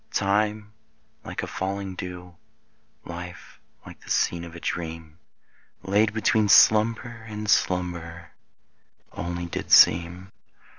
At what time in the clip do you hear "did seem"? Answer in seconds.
9.45-10.31